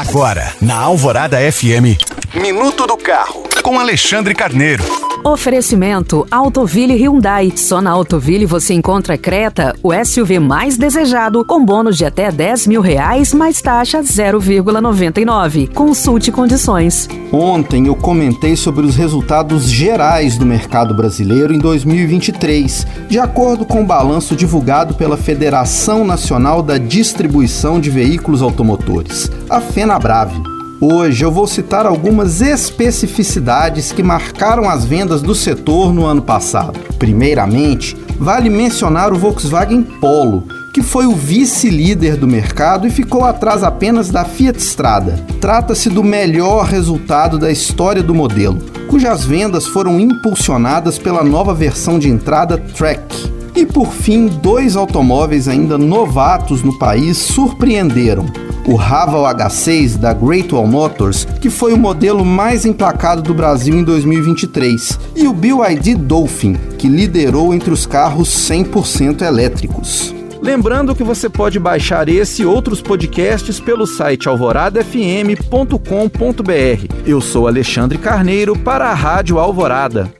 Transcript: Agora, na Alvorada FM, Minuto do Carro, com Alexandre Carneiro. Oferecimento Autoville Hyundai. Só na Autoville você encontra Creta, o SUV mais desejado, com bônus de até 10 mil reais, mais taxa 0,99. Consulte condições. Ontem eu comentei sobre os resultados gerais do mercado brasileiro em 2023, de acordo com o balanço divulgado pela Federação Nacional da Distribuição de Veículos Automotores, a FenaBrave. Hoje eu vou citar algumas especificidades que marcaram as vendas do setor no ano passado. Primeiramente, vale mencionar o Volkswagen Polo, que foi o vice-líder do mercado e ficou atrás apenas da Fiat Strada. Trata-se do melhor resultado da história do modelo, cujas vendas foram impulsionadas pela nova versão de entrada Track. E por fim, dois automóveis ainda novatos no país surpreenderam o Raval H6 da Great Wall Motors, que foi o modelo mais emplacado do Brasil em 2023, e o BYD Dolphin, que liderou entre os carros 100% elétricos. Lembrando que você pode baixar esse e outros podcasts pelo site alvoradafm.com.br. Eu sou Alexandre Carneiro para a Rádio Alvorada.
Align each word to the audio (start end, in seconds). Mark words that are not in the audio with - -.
Agora, 0.00 0.54
na 0.62 0.78
Alvorada 0.78 1.36
FM, 1.52 1.94
Minuto 2.34 2.86
do 2.86 2.96
Carro, 2.96 3.42
com 3.60 3.76
Alexandre 3.80 4.36
Carneiro. 4.36 4.84
Oferecimento 5.24 6.24
Autoville 6.30 6.94
Hyundai. 6.94 7.52
Só 7.56 7.82
na 7.82 7.90
Autoville 7.90 8.46
você 8.46 8.72
encontra 8.72 9.18
Creta, 9.18 9.74
o 9.82 9.92
SUV 9.92 10.38
mais 10.38 10.78
desejado, 10.78 11.44
com 11.44 11.64
bônus 11.64 11.98
de 11.98 12.04
até 12.04 12.30
10 12.30 12.68
mil 12.68 12.80
reais, 12.80 13.34
mais 13.34 13.60
taxa 13.60 14.00
0,99. 14.00 15.74
Consulte 15.74 16.30
condições. 16.30 17.08
Ontem 17.32 17.88
eu 17.88 17.96
comentei 17.96 18.54
sobre 18.54 18.86
os 18.86 18.94
resultados 18.94 19.68
gerais 19.68 20.38
do 20.38 20.46
mercado 20.46 20.94
brasileiro 20.94 21.52
em 21.52 21.58
2023, 21.58 22.86
de 23.08 23.18
acordo 23.18 23.66
com 23.66 23.82
o 23.82 23.86
balanço 23.86 24.36
divulgado 24.36 24.94
pela 24.94 25.16
Federação 25.16 26.04
Nacional 26.04 26.62
da 26.62 26.78
Distribuição 26.78 27.80
de 27.80 27.90
Veículos 27.90 28.40
Automotores, 28.40 29.28
a 29.50 29.60
FenaBrave. 29.60 30.49
Hoje 30.82 31.22
eu 31.22 31.30
vou 31.30 31.46
citar 31.46 31.84
algumas 31.84 32.40
especificidades 32.40 33.92
que 33.92 34.02
marcaram 34.02 34.66
as 34.66 34.82
vendas 34.82 35.20
do 35.20 35.34
setor 35.34 35.92
no 35.92 36.06
ano 36.06 36.22
passado. 36.22 36.80
Primeiramente, 36.98 37.94
vale 38.18 38.48
mencionar 38.48 39.12
o 39.12 39.18
Volkswagen 39.18 39.82
Polo, 39.82 40.48
que 40.72 40.80
foi 40.80 41.04
o 41.04 41.14
vice-líder 41.14 42.16
do 42.16 42.26
mercado 42.26 42.86
e 42.86 42.90
ficou 42.90 43.26
atrás 43.26 43.62
apenas 43.62 44.08
da 44.08 44.24
Fiat 44.24 44.58
Strada. 44.58 45.22
Trata-se 45.38 45.90
do 45.90 46.02
melhor 46.02 46.64
resultado 46.64 47.38
da 47.38 47.52
história 47.52 48.02
do 48.02 48.14
modelo, 48.14 48.58
cujas 48.88 49.22
vendas 49.22 49.66
foram 49.66 50.00
impulsionadas 50.00 50.98
pela 50.98 51.22
nova 51.22 51.52
versão 51.52 51.98
de 51.98 52.08
entrada 52.08 52.56
Track. 52.56 53.30
E 53.54 53.66
por 53.66 53.92
fim, 53.92 54.28
dois 54.28 54.76
automóveis 54.76 55.46
ainda 55.46 55.76
novatos 55.76 56.62
no 56.62 56.78
país 56.78 57.18
surpreenderam 57.18 58.24
o 58.66 58.74
Raval 58.74 59.22
H6 59.34 59.96
da 59.96 60.12
Great 60.12 60.54
Wall 60.54 60.66
Motors, 60.66 61.26
que 61.40 61.50
foi 61.50 61.72
o 61.72 61.78
modelo 61.78 62.24
mais 62.24 62.64
emplacado 62.64 63.22
do 63.22 63.34
Brasil 63.34 63.74
em 63.74 63.84
2023, 63.84 64.98
e 65.16 65.26
o 65.26 65.32
BYD 65.32 65.94
Dolphin, 65.94 66.54
que 66.78 66.88
liderou 66.88 67.54
entre 67.54 67.72
os 67.72 67.86
carros 67.86 68.28
100% 68.28 69.22
elétricos. 69.22 70.14
Lembrando 70.42 70.94
que 70.94 71.04
você 71.04 71.28
pode 71.28 71.58
baixar 71.58 72.08
esse 72.08 72.42
e 72.42 72.46
outros 72.46 72.80
podcasts 72.80 73.60
pelo 73.60 73.86
site 73.86 74.28
alvoradafm.com.br. 74.28 76.94
Eu 77.06 77.20
sou 77.20 77.46
Alexandre 77.46 77.98
Carneiro 77.98 78.58
para 78.58 78.88
a 78.88 78.94
Rádio 78.94 79.38
Alvorada. 79.38 80.10